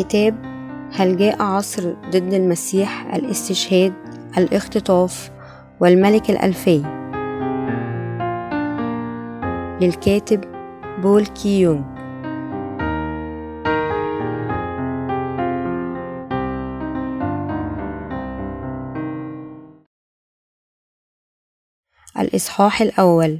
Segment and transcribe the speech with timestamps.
[0.00, 0.44] كتاب
[0.92, 3.92] هل جاء عصر ضد المسيح الاستشهاد
[4.38, 5.30] الاختطاف
[5.80, 6.78] والملك الألفي
[9.80, 10.40] للكاتب
[11.02, 12.00] بول كي يونغ.
[22.18, 23.38] الإصحاح الأول.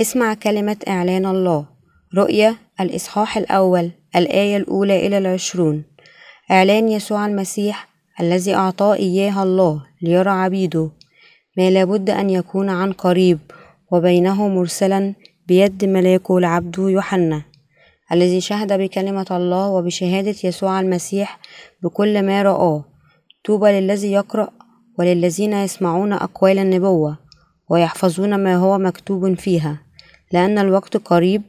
[0.00, 1.66] اسمع كلمة إعلان الله.
[2.14, 4.01] رؤية الإصحاح الأول.
[4.16, 5.84] الآية الأولى إلى العشرون.
[6.50, 7.88] إعلان يسوع المسيح
[8.20, 10.90] الذي أعطاه إياها الله ليرى عبيده.
[11.58, 13.38] ما لابد أن يكون عن قريب
[13.92, 15.14] وبينه مرسلا
[15.46, 17.42] بيد ملاكه لعبده يوحنا
[18.12, 21.38] الذي شهد بكلمة الله وبشهادة يسوع المسيح
[21.82, 22.84] بكل ما رآه.
[23.44, 24.48] طوبى للذي يقرأ
[24.98, 27.18] وللذين يسمعون أقوال النبوة
[27.68, 29.80] ويحفظون ما هو مكتوب فيها
[30.32, 31.42] لأن الوقت قريب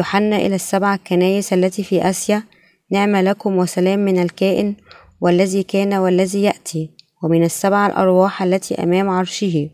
[0.00, 2.42] يوحنا إلى السبع كنايس التي في آسيا
[2.90, 4.74] نعم لكم وسلام من الكائن
[5.20, 6.90] والذي كان والذي يأتي
[7.22, 9.70] ومن السبع الأرواح التي أمام عرشه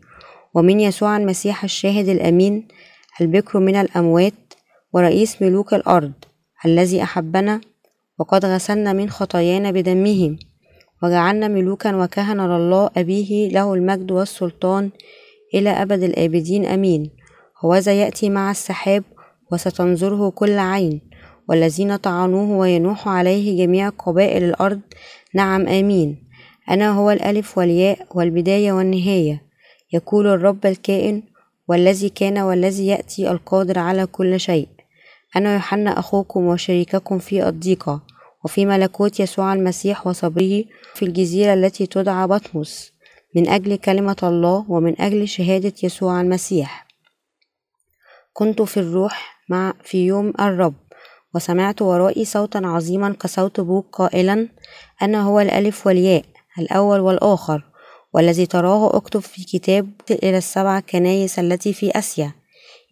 [0.53, 2.67] ومن يسوع المسيح الشاهد الأمين
[3.21, 4.33] البكر من الأموات
[4.93, 6.13] ورئيس ملوك الأرض
[6.65, 7.61] الذي أحبنا
[8.19, 10.37] وقد غسلنا من خطايانا بدمه
[11.03, 14.89] وجعلنا ملوكا وكهنة لله أبيه له المجد والسلطان
[15.53, 17.09] إلى أبد الآبدين أمين.
[17.65, 19.03] هوذا يأتي مع السحاب
[19.51, 21.01] وستنظره كل عين
[21.49, 24.81] والذين طعنوه وينوح عليه جميع قبائل الأرض.
[25.33, 26.23] نعم آمين.
[26.69, 29.43] أنا هو الألف والياء والبداية والنهاية.
[29.93, 31.23] يقول الرب الكائن
[31.67, 34.67] والذي كان والذي يأتي القادر على كل شيء.
[35.35, 38.01] أنا يوحنا أخوكم وشريككم في الضيقة
[38.45, 40.63] وفي ملكوت يسوع المسيح وصبره
[40.95, 42.93] في الجزيرة التي تدعى بطمس.
[43.35, 46.87] من أجل كلمة الله ومن أجل شهادة يسوع المسيح.
[48.33, 50.73] كنت في الروح مع في يوم الرب.
[51.35, 54.47] وسمعت ورائي صوتا عظيما كصوت بوق قائلا
[55.01, 56.23] أنا هو الألف والياء
[56.59, 57.63] الأول والآخر
[58.13, 62.31] والذي تراه أكتب في كتاب إلى السبع كنايس التي في آسيا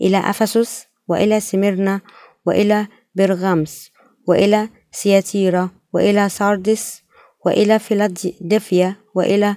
[0.01, 2.01] إلى أفسس وإلى سميرنا
[2.45, 3.91] وإلى برغمس
[4.27, 7.01] وإلى سياتيرا وإلى ساردس
[7.45, 9.55] وإلى فيلادلفيا وإلى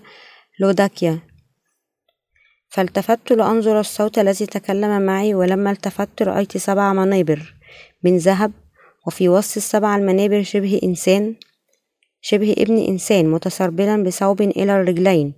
[0.61, 1.28] لوداكيا.
[2.69, 7.55] فالتفت لأنظر الصوت الذي تكلم معي ولما التفت رأيت سبع منابر
[8.05, 8.53] من ذهب
[9.07, 11.35] وفي وسط السبع المنابر شبه إنسان
[12.21, 15.35] شبه ابن إنسان متسربلا بثوب إلى الرجلين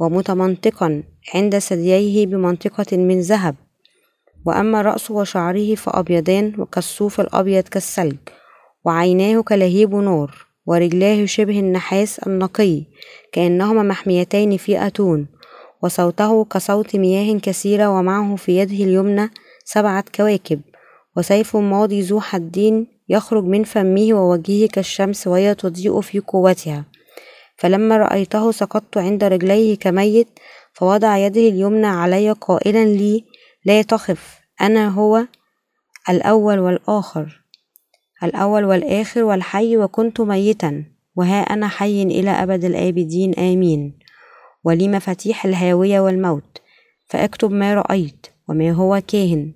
[0.00, 1.02] ومتمنطقا
[1.34, 3.54] عند ثدييه بمنطقة من ذهب.
[4.46, 8.16] وأما رأسه وشعره فأبيضان وكالصوف الأبيض كالثلج
[8.84, 12.82] وعيناه كلهيب نار ورجلاه شبه النحاس النقي
[13.32, 15.26] كأنهما محميتين في أتون
[15.82, 19.30] وصوته كصوت مياه كثيرة ومعه في يده اليمنى
[19.64, 20.60] سبعة كواكب
[21.16, 26.84] وسيف ماضي ذو حدين يخرج من فمه ووجهه كالشمس وهي تضيء في قوتها.
[27.56, 30.28] فلما رأيته سقطت عند رجليه كميت
[30.72, 33.24] فوضع يده اليمنى علي قائلا لي
[33.64, 35.26] لا تخف أنا هو
[36.10, 37.44] الأول والآخر
[38.22, 40.84] الأول والآخر والحي وكنت ميتا
[41.16, 43.98] وها أنا حي إلى أبد الآبدين آمين.
[44.64, 46.58] ولي مفاتيح الهاوية والموت
[47.06, 49.52] فاكتب ما رأيت وما هو كاهن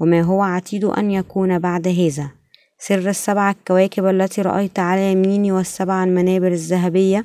[0.00, 2.30] وما هو عتيد أن يكون بعد هذا.
[2.78, 7.24] سر السبع الكواكب التي رأيت على يميني والسبع المنابر الذهبية.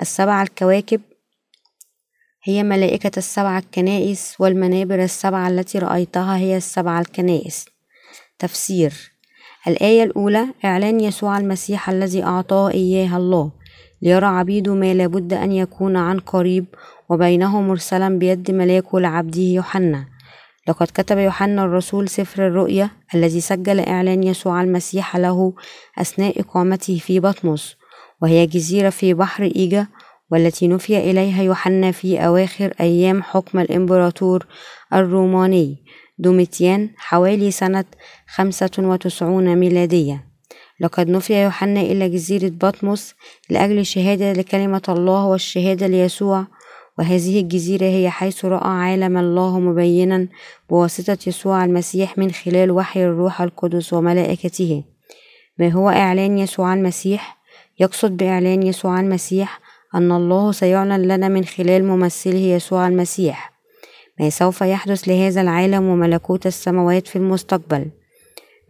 [0.00, 1.00] السبع الكواكب
[2.44, 7.66] هي ملائكة السبع الكنائس والمنابر السبعة التي رأيتها هي السبع الكنائس.
[8.38, 9.12] تفسير
[9.66, 13.52] الآية الأولى إعلان يسوع المسيح الذي أعطاه إياها الله.
[14.02, 16.64] ليرى عبيده ما لابد أن يكون عن قريب
[17.08, 20.04] وبينه مرسلا بيد ملاكه لعبده يوحنا.
[20.68, 25.52] لقد كتب يوحنا الرسول سفر الرؤيا الذي سجل إعلان يسوع المسيح له
[25.98, 27.76] أثناء إقامته في بطمس
[28.22, 29.86] وهي جزيرة في بحر إيجا
[30.30, 34.46] والتي نفي إليها يوحنا في أواخر أيام حكم الإمبراطور
[34.92, 35.76] الروماني
[36.18, 37.84] دوميتيان حوالي سنة
[38.26, 40.27] خمسة وتسعون ميلادية.
[40.80, 43.14] لقد نفي يوحنا إلى جزيرة بطمس
[43.50, 46.46] لأجل الشهادة لكلمة الله والشهادة ليسوع
[46.98, 50.28] وهذه الجزيرة هي حيث رأى عالم الله مبينا
[50.70, 54.84] بواسطة يسوع المسيح من خلال وحي الروح القدس وملائكته.
[55.58, 57.38] ما هو إعلان يسوع المسيح؟
[57.80, 59.60] يقصد بإعلان يسوع المسيح
[59.94, 63.52] أن الله سيعلن لنا من خلال ممثله يسوع المسيح.
[64.20, 67.90] ما سوف يحدث لهذا العالم وملكوت السماوات في المستقبل؟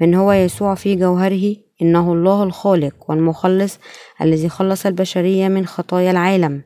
[0.01, 3.79] من هو يسوع في جوهره؟ إنه الله الخالق والمخلص
[4.23, 6.63] الذي خلص البشرية من خطايا العالم.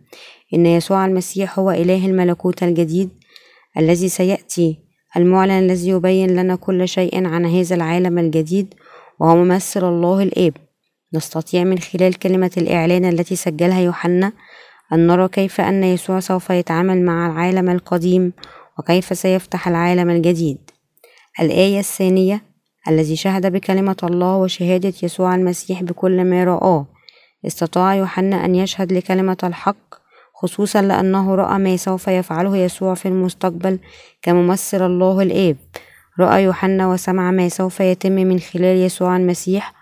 [0.54, 3.10] إن يسوع المسيح هو إله الملكوت الجديد
[3.78, 4.78] الذي سيأتي.
[5.16, 8.74] المعلن الذي يبين لنا كل شيء عن هذا العالم الجديد
[9.20, 10.52] وهو ممثل الله الآب.
[11.14, 14.32] نستطيع من خلال كلمة الإعلان التي سجلها يوحنا
[14.92, 18.32] أن نرى كيف أن يسوع سوف يتعامل مع العالم القديم
[18.78, 20.70] وكيف سيفتح العالم الجديد.
[21.40, 22.51] الآية الثانية
[22.88, 26.86] الذي شهد بكلمة الله وشهادة يسوع المسيح بكل ما رآه.
[27.46, 29.94] استطاع يوحنا أن يشهد لكلمة الحق
[30.34, 33.78] خصوصا لأنه رأى ما سوف يفعله يسوع في المستقبل
[34.22, 35.56] كممثل الله الآب.
[36.20, 39.74] رأى يوحنا وسمع ما سوف يتم من خلال يسوع المسيح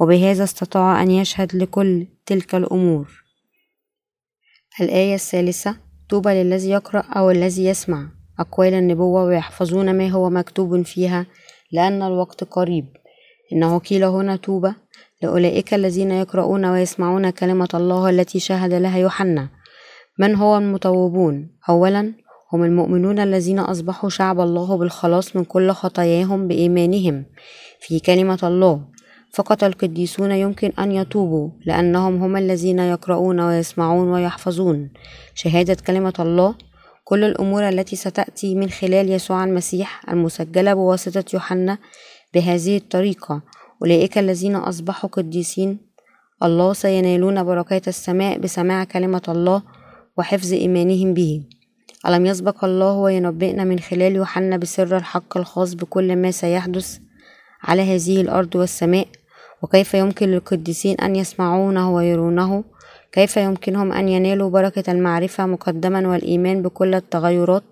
[0.00, 3.24] وبهذا استطاع أن يشهد لكل تلك الأمور.
[4.80, 5.76] الآية الثالثة
[6.08, 8.08] طوبى للذي يقرأ أو الذي يسمع
[8.38, 11.26] أقوال النبوة ويحفظون ما هو مكتوب فيها
[11.72, 12.84] لأن الوقت قريب.
[13.52, 14.72] إنه قيل هنا طوبى
[15.22, 19.48] لأولئك الذين يقرؤون ويسمعون كلمة الله التي شهد لها يوحنا.
[20.18, 22.12] من هو المطوبون أولا
[22.52, 27.24] هم المؤمنون الذين أصبحوا شعب الله بالخلاص من كل خطاياهم بإيمانهم
[27.80, 28.80] في كلمة الله.
[29.34, 34.90] فقط القديسون يمكن أن يتوبوا لأنهم هم الذين يقرؤون ويسمعون ويحفظون.
[35.34, 36.54] شهادة كلمة الله
[37.08, 41.78] كل الأمور التي ستأتي من خلال يسوع المسيح المسجلة بواسطة يوحنا
[42.34, 43.42] بهذه الطريقة.
[43.82, 45.78] أولئك الذين أصبحوا قديسين
[46.42, 49.62] الله سينالون بركات السماء بسماع كلمة الله
[50.18, 51.42] وحفظ إيمانهم به.
[52.06, 56.98] ألم يسبق الله وينبئنا من خلال يوحنا بسر الحق الخاص بكل ما سيحدث
[57.62, 59.06] على هذه الأرض والسماء؟
[59.62, 62.64] وكيف يمكن للقديسين أن يسمعونه ويرونه؟
[63.12, 67.62] كيف يمكنهم أن ينالوا بركة المعرفة مقدما والإيمان بكل التغيرات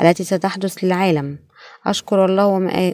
[0.00, 1.38] التي ستحدث للعالم؟
[1.86, 2.46] أشكر الله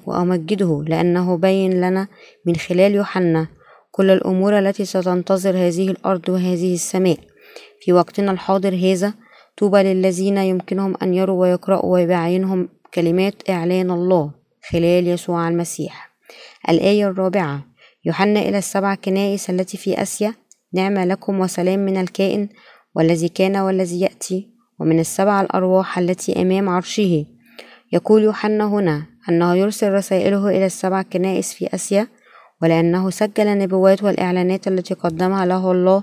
[0.07, 2.09] وأمجده لأنه بين لنا
[2.47, 3.49] من خلال يوحنا
[3.91, 7.19] كل الأمور التي ستنتظر هذه الأرض وهذه السماء.
[7.81, 9.15] في وقتنا الحاضر هذا
[9.57, 14.31] طوبى للذين يمكنهم أن يروا ويقرأوا ويبعينهم كلمات إعلان الله
[14.71, 16.11] خلال يسوع المسيح.
[16.69, 17.61] الآية الرابعة
[18.05, 20.35] يوحنا إلى السبع كنائس التي في آسيا
[20.75, 22.49] نعمة لكم وسلام من الكائن
[22.95, 27.27] والذي كان والذي يأتي ومن السبع الأرواح التي أمام عرشه.
[27.93, 32.09] يقول يوحنا هنا أنه يرسل رسائله إلى السبع كنائس في آسيا
[32.63, 36.03] ولأنه سجل النبوات والإعلانات التي قدمها له الله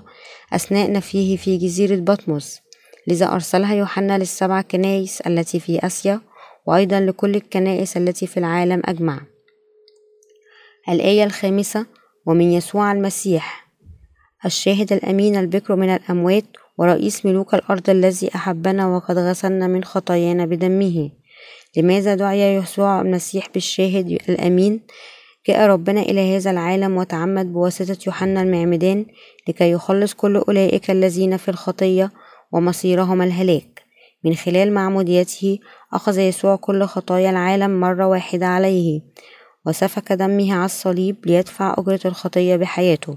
[0.52, 2.60] أثناء نفيه في جزيرة بطمس.
[3.08, 6.20] لذا أرسلها يوحنا للسبع كنائس التي في آسيا
[6.66, 9.20] وأيضا لكل الكنائس التي في العالم أجمع.
[10.88, 11.86] الآية الخامسة
[12.26, 13.63] ومن يسوع المسيح.
[14.46, 16.44] الشاهد الأمين البكر من الأموات
[16.78, 21.10] ورئيس ملوك الأرض الذي أحبنا وقد غسلنا من خطايانا بدمه.
[21.76, 24.80] لماذا دعي يسوع المسيح بالشاهد الأمين؟
[25.48, 29.06] جاء ربنا إلى هذا العالم وتعمد بواسطة يوحنا المعمدان
[29.48, 32.10] لكي يخلص كل أولئك الذين في الخطية
[32.52, 33.82] ومصيرهم الهلاك.
[34.24, 35.58] من خلال معموديته
[35.92, 39.00] أخذ يسوع كل خطايا العالم مرة واحدة عليه
[39.66, 43.16] وسفك دمه على الصليب ليدفع أجرة الخطية بحياته.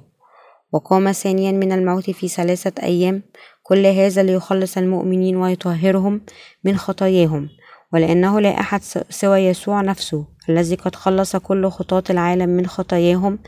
[0.72, 3.24] وقام ثانيا من الموت في ثلاثة أيام
[3.64, 6.22] كل هذا ليخلص المؤمنين ويطهرهم
[6.64, 7.50] من خطاياهم
[7.94, 13.40] ولأنه لا أحد سوى يسوع نفسه الذي قد خلص كل خطاة العالم من خطاياهم.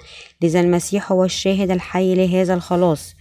[0.41, 3.15] لذا المسيح هو الشاهد الحي لهذا الخلاص.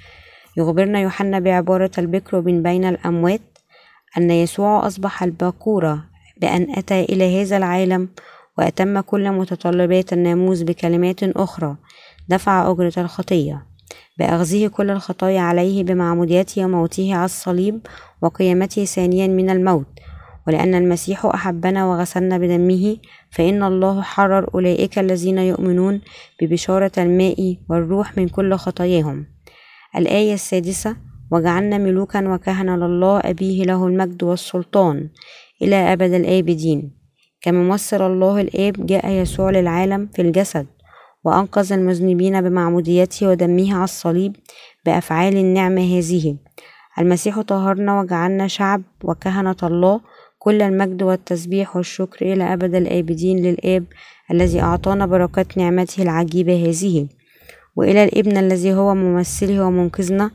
[0.56, 3.41] يخبرنا يوحنا بعبارة البكر من بين الأموات
[4.19, 6.05] أن يسوع أصبح الباكورة
[6.41, 8.09] بأن أتى إلى هذا العالم
[8.59, 11.76] وأتم كل متطلبات الناموس بكلمات أخرى.
[12.28, 13.67] دفع أجرة الخطية.
[14.19, 17.81] بأخذه كل الخطايا عليه بمعموديته وموته على الصليب
[18.23, 19.87] وقيامته ثانيا من الموت.
[20.47, 22.97] ولأن المسيح أحبنا وغسلنا بدمه
[23.31, 26.01] فإن الله حرر أولئك الذين يؤمنون
[26.43, 29.27] ببشارة الماء والروح من كل خطاياهم.
[29.97, 30.97] الآية السادسة
[31.31, 35.09] وجعلنا ملوكا وكهنة لله أبيه له المجد والسلطان
[35.63, 36.99] إلى أبد الآبدين.
[37.41, 40.67] كممثل الله الآب جاء يسوع للعالم في الجسد.
[41.25, 44.37] وأنقذ المذنبين بمعموديته ودمه على الصليب
[44.87, 46.37] بأفعال النعمة هذه.
[46.99, 50.01] المسيح طهرنا وجعلنا شعب وكهنة الله.
[50.39, 53.85] كل المجد والتسبيح والشكر إلى أبد الآبدين للآب
[54.31, 57.09] الذي أعطانا بركات نعمته العجيبة هذه.
[57.77, 60.31] وإلى الابن الذي هو ممثله ومنقذنا.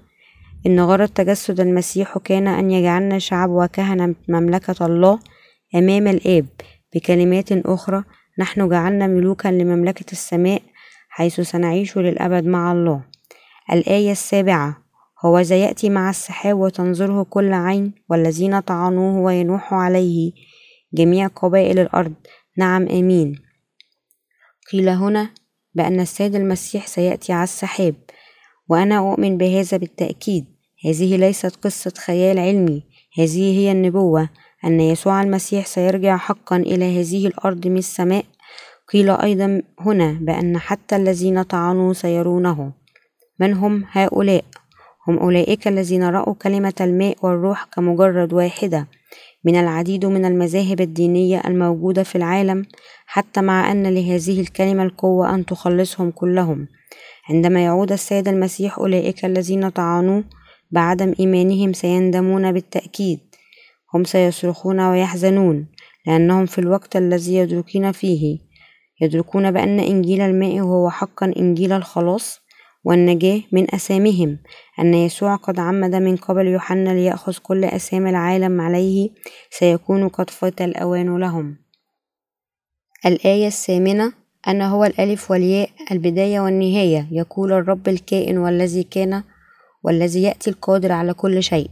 [0.66, 5.20] إن غرض تجسد المسيح كان أن يجعلنا شعب وكهنة مملكة الله
[5.76, 6.46] أمام الآب.
[6.96, 8.04] بكلمات أخرى
[8.40, 10.62] نحن جعلنا ملوكا لمملكة السماء
[11.16, 13.04] حيث سنعيش للأبد مع الله.
[13.74, 14.78] الآية السابعة
[15.26, 20.32] هو ذا يأتي مع السحاب وتنظره كل عين والذين طعنوه وينوح عليه
[20.94, 22.14] جميع قبائل الأرض.
[22.58, 23.40] نعم آمين.
[24.72, 25.30] قيل هنا
[25.76, 27.96] بأن السيد المسيح سيأتي على السحاب
[28.70, 30.46] وأنا أؤمن بهذا بالتأكيد.
[30.86, 32.84] هذه ليست قصة خيال علمي
[33.18, 34.30] هذه هي النبوة
[34.66, 38.26] أن يسوع المسيح سيرجع حقا إلى هذه الأرض من السماء
[38.94, 42.72] قيل أيضا هنا بأن حتى الذين طعنوا سيرونه.
[43.40, 44.44] من هم هؤلاء؟
[45.08, 48.88] هم أولئك الذين رأوا كلمة الماء والروح كمجرد واحدة.
[49.46, 52.66] من العديد من المذاهب الدينية الموجودة في العالم
[53.06, 56.68] حتى مع أن لهذه الكلمة القوة أن تخلصهم كلهم.
[57.30, 60.24] عندما يعود السيد المسيح أولئك الذين طعنوه
[60.72, 63.20] بعدم إيمانهم سيندمون بالتأكيد.
[63.94, 65.68] هم سيصرخون ويحزنون
[66.08, 68.53] لأنهم في الوقت الذي يدركون فيه.
[69.02, 72.40] يدركون بأن إنجيل الماء هو حقا إنجيل الخلاص
[72.86, 74.40] والنجاة من أسامهم.
[74.80, 79.10] أن يسوع قد عمد من قبل يوحنا ليأخذ كل أسامي العالم عليه
[79.50, 81.58] سيكون قد فات الأوان لهم.
[83.06, 84.14] الآية الثامنة
[84.48, 87.08] أنا هو الألف والياء البداية والنهاية.
[87.12, 89.24] يقول الرب الكائن والذي كان
[89.84, 91.70] والذي يأتي القادر على كل شيء.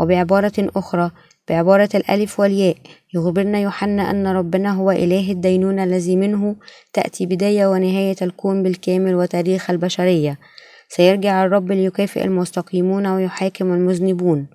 [0.00, 1.10] وبعبارة أخرى
[1.48, 2.76] بعبارة الألف والياء.
[3.14, 6.56] يخبرنا يوحنا أن ربنا هو إله الدينونة الذي منه
[6.92, 10.38] تأتي بداية ونهاية الكون بالكامل وتاريخ البشرية.
[10.88, 14.46] سيرجع الرب ليكافئ المستقيمون ويحاكم المذنبون.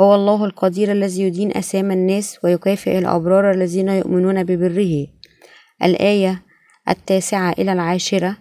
[0.00, 5.06] هو الله القدير الذي يدين أسام الناس ويكافئ الأبرار الذين يؤمنون ببره.
[5.82, 6.42] الآية
[6.88, 8.36] التاسعة إلى العاشرة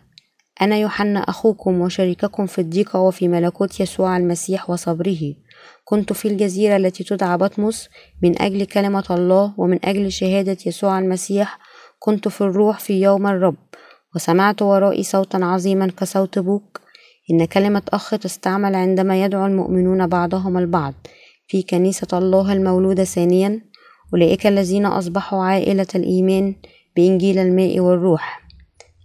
[0.62, 5.34] أنا يوحنا أخوكم وشريككم في الضيقة وفي ملكوت يسوع المسيح وصبره.
[5.84, 7.90] كنت في الجزيرة التي تدعى بطمس
[8.24, 11.60] من أجل كلمة الله ومن أجل شهادة يسوع المسيح.
[12.00, 13.56] كنت في الروح في يوم الرب
[14.16, 16.78] وسمعت ورائي صوتا عظيما كصوت بوق
[17.32, 20.94] إن كلمة أخ تستعمل عندما يدعو المؤمنون بعضهم البعض
[21.48, 23.62] في كنيسة الله المولودة ثانيا.
[24.14, 26.56] أولئك الذين أصبحوا عائلة الإيمان
[26.96, 28.45] بإنجيل الماء والروح.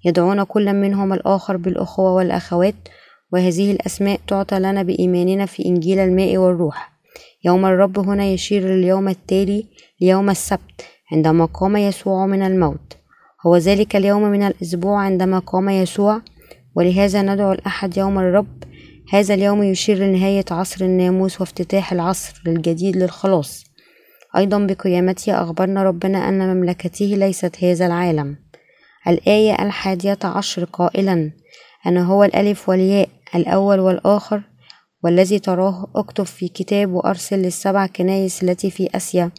[0.04, 2.74] يدعون كل منهم الآخر بالأخوة والأخوات
[3.32, 6.92] وهذه الأسماء تعطى لنا بإيماننا في إنجيل الماء والروح.
[7.44, 9.66] يوم الرب هنا يشير لليوم التالي
[10.00, 12.96] ليوم السبت عندما قام يسوع من الموت.
[13.46, 16.20] هو ذلك اليوم من الأسبوع عندما قام يسوع
[16.74, 18.64] ولهذا ندعو الأحد يوم الرب.
[19.12, 23.64] هذا اليوم يشير لنهاية عصر الناموس وافتتاح العصر الجديد للخلاص.
[24.36, 28.36] أيضا بقيامته أخبرنا ربنا أن مملكته ليست هذا العالم.
[29.08, 31.32] الآية الحادية عشر قائلا
[31.86, 34.42] أنا هو الألف والياء الأول والآخر
[35.04, 39.30] والذي تراه اكتب في كتاب وأرسل للسبع كنايس التي في آسيا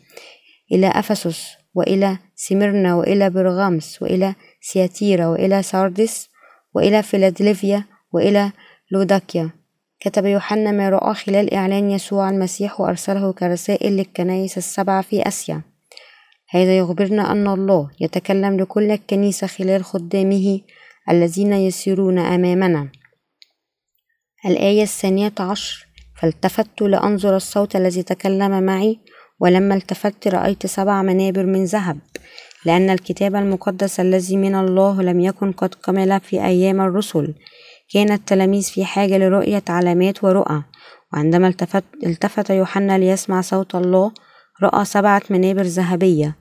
[0.72, 6.30] إلى أفسس وإلى سمرنا وإلى برغامس وإلى سياتيرا وإلى ساردس
[6.74, 8.52] وإلى فيلادلفيا وإلى
[8.92, 9.50] لوداكيا.
[10.00, 15.62] كتب يوحنا ما رأى خلال إعلان يسوع المسيح وأرسله كرسائل للكنائس السبعة في آسيا.
[16.54, 20.60] هذا يخبرنا أن الله يتكلم لكل الكنيسة خلال خدامه
[21.10, 22.90] الذين يسيرون أمامنا.
[24.46, 25.88] الآية الثانية عشر
[26.22, 29.00] فالتفت لأنظر الصوت الذي تكلم معي
[29.40, 31.98] ولما التفت رأيت سبع منابر من ذهب
[32.66, 37.34] لأن الكتاب المقدس الذي من الله لم يكن قد كمل في أيام الرسل.
[37.94, 40.64] كان التلاميذ في حاجة لرؤية علامات ورؤى
[41.14, 44.12] وعندما التفت, التفت يوحنا ليسمع صوت الله
[44.64, 46.38] رأى سبعة منابر ذهبية.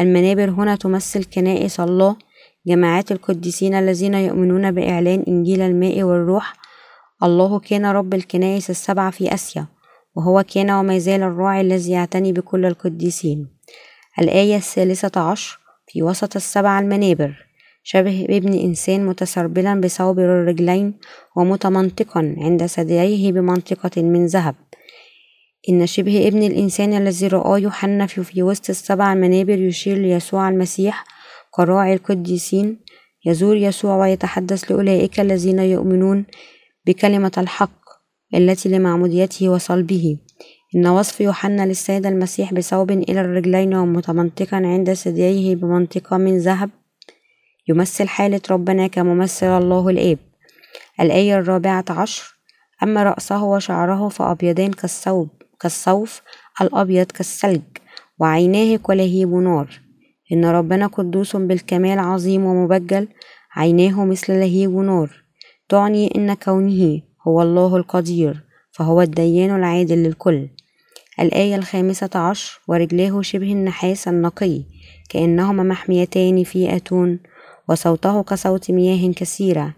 [0.00, 2.16] المنابر هنا تمثل كنائس الله
[2.66, 6.54] جماعات القديسين الذين يؤمنون بإعلان إنجيل الماء والروح.
[7.22, 9.66] الله كان رب الكنائس السبعة في آسيا
[10.16, 13.48] وهو كان وما زال الراعي الذي يعتني بكل القديسين.
[14.20, 17.46] الآية الثالثة عشر في وسط السبع المنابر.
[17.82, 20.98] شبه ابن إنسان متسربلا بثوب الرجلين
[21.36, 24.54] ومتمنطقا عند ثدييه بمنطقة من ذهب.
[25.68, 31.04] إن شبه ابن الإنسان الذي رآه يوحنا في وسط السبع منابر يشير ليسوع المسيح
[31.50, 32.80] كراعي القديسين
[33.26, 36.26] يزور يسوع ويتحدث لأولئك الذين يؤمنون
[36.86, 37.80] بكلمة الحق
[38.34, 40.18] التي لمعموديته وصلبه.
[40.76, 46.70] إن وصف يوحنا للسيد المسيح بثوب إلى الرجلين ومتمنطقا عند ثدييه بمنطقة من ذهب
[47.68, 50.18] يمثل حالة ربنا كممثل الله الآب.
[51.00, 52.34] الآية الرابعة عشر
[52.82, 55.39] أما رأسه وشعره فأبيضان كالثوب.
[55.60, 56.22] كالصوف
[56.60, 57.62] الأبيض كالثلج
[58.18, 59.80] وعيناه كلهيب نار.
[60.32, 63.08] إن ربنا قدوس بالكمال عظيم ومبجل
[63.56, 65.24] عيناه مثل لهيب نار.
[65.68, 70.48] تعني إن كونه هو الله القدير فهو الديان العادل للكل.
[71.20, 74.62] الآية الخامسة عشر ورجلاه شبه النحاس النقي
[75.08, 77.18] كأنهما محميتان في أتون
[77.68, 79.74] وصوته كصوت مياه كثيرة.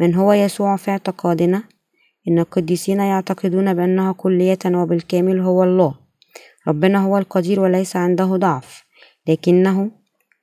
[0.00, 1.73] من هو يسوع في اعتقادنا؟
[2.28, 5.94] إن القديسين يعتقدون بأنه كلية وبالكامل هو الله.
[6.68, 8.84] ربنا هو القدير وليس عنده ضعف.
[9.28, 9.90] لكنه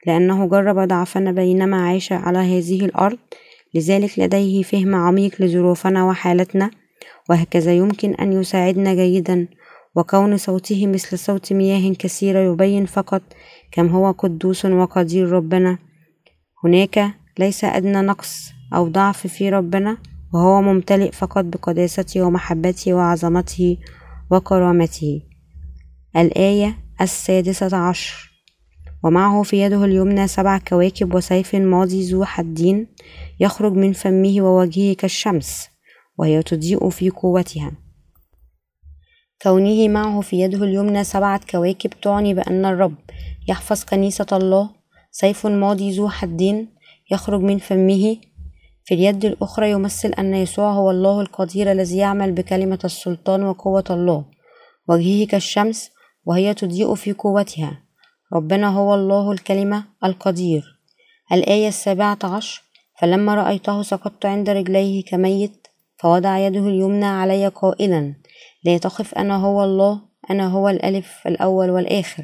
[0.07, 3.17] لأنه جرب ضعفنا بينما عاش على هذه الأرض.
[3.73, 6.71] لذلك لديه فهم عميق لظروفنا وحالتنا.
[7.29, 9.47] وهكذا يمكن أن يساعدنا جيدا.
[9.95, 13.21] وكون صوته مثل صوت مياه كثيرة يبين فقط
[13.71, 15.77] كم هو قدوس وقدير ربنا.
[16.63, 19.97] هناك ليس أدنى نقص أو ضعف في ربنا.
[20.33, 23.77] وهو ممتلئ فقط بقداسته ومحبته وعظمته
[24.31, 25.21] وكرامته.
[26.15, 28.31] الآية السادسة عشر.
[29.03, 32.87] ومعه في يده اليمنى سبع كواكب وسيف ماضي ذو حدين
[33.39, 35.67] يخرج من فمه ووجهه كالشمس
[36.17, 37.71] وهي تضيء في قوتها.
[39.41, 42.95] كونه معه في يده اليمنى سبعة كواكب تعني بأن الرب
[43.47, 44.69] يحفظ كنيسة الله.
[45.11, 46.67] سيف ماضي ذو حدين
[47.11, 48.17] يخرج من فمه
[48.83, 54.25] في اليد الأخرى يمثل أن يسوع هو الله القدير الذي يعمل بكلمة السلطان وقوة الله.
[54.89, 55.91] وجهه كالشمس
[56.25, 57.83] وهي تضيء في قوتها.
[58.33, 60.63] ربنا هو الله الكلمة القدير.
[61.31, 62.61] الآية السابعة عشر
[63.01, 68.15] فلما رأيته سقطت عند رجليه كميت فوضع يده اليمنى علي قائلا
[68.63, 72.23] لا تخف أنا هو الله أنا هو الألف الأول والآخر.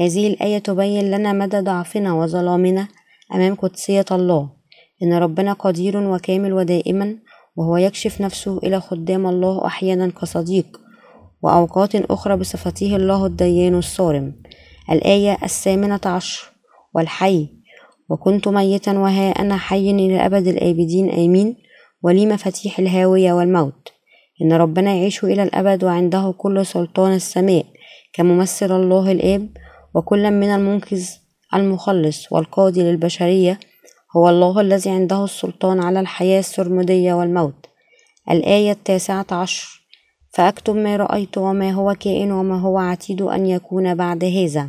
[0.00, 2.88] هذه الآية تبين لنا مدى ضعفنا وظلامنا
[3.34, 4.57] أمام قدسية الله.
[5.02, 7.16] إن ربنا قدير وكامل ودائما
[7.56, 10.80] وهو يكشف نفسه إلى خدام الله أحيانا كصديق
[11.42, 14.34] وأوقات أخرى بصفته الله الديان الصارم.
[14.90, 16.52] الآية الثامنة عشر
[16.94, 17.48] والحي.
[18.10, 21.56] وكنت ميتا وها أنا حي إلى أبد الآبدين آمين.
[22.02, 23.92] ولي مفاتيح الهاوية والموت.
[24.42, 27.64] إن ربنا يعيش إلى الأبد وعنده كل سلطان السماء
[28.12, 29.48] كممثل الله الآب
[29.94, 31.08] وكل من المنقذ
[31.54, 33.60] المخلص والقاضي للبشرية.
[34.16, 37.66] هو الله الذي عنده السلطان على الحياة السرمدية والموت.
[38.30, 39.80] الآية التاسعة عشر.
[40.30, 44.68] فأكتب ما رأيت وما هو كائن وما هو عتيد أن يكون بعد هذا.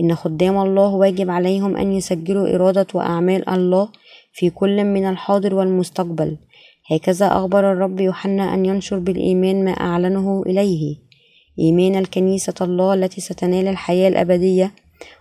[0.00, 3.88] إن خدام الله واجب عليهم أن يسجلوا إرادة وأعمال الله
[4.32, 6.36] في كل من الحاضر والمستقبل.
[6.90, 10.96] هكذا أخبر الرب يوحنا أن ينشر بالإيمان ما أعلنه إليه.
[11.58, 14.72] إيمان الكنيسة الله التي ستنال الحياة الأبدية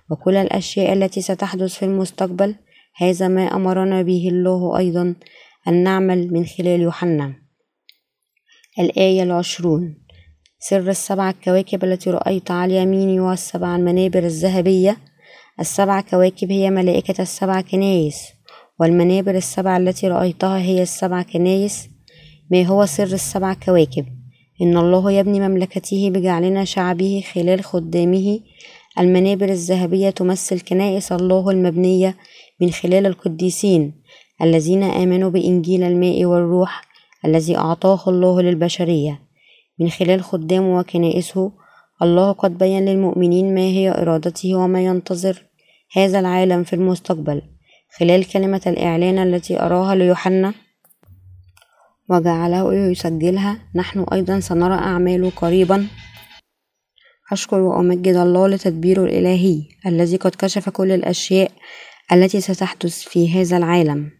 [0.10, 2.56] وكل الأشياء التي ستحدث في المستقبل
[3.00, 5.16] هذا ما أمرنا به الله أيضا
[5.68, 7.34] أن نعمل من خلال يوحنا.
[8.80, 9.98] الآية العشرون
[10.60, 14.98] سر السبع كواكب التي رأيت على يميني والسبع المنابر الذهبية.
[15.60, 18.24] السبع كواكب هي ملائكة السبع كنايس
[18.80, 21.90] والمنابر السبع التي رأيتها هي السبع كنايس.
[22.52, 24.06] ما هو سر السبع كواكب؟
[24.62, 28.40] إن الله يبني مملكته بجعلنا شعبه خلال خدامه.
[29.00, 32.16] المنابر الذهبية تمثل كنائس الله المبنية
[32.62, 34.04] من خلال القديسين
[34.42, 36.82] الذين آمنوا بإنجيل الماء والروح
[37.26, 39.22] الذي أعطاه الله للبشرية.
[39.80, 41.52] من خلال خدامه وكنائسه
[42.02, 45.44] الله قد بين للمؤمنين ما هي إرادته وما ينتظر
[45.94, 47.42] هذا العالم في المستقبل.
[48.00, 50.54] خلال كلمة الإعلان التي أراها ليوحنا
[52.10, 55.88] وجعله يسجلها نحن أيضا سنرى أعماله قريبا.
[57.32, 61.52] أشكر وأمجد الله لتدبيره الإلهي الذي قد كشف كل الأشياء
[62.12, 64.12] التي ستحدث في هذا العالم.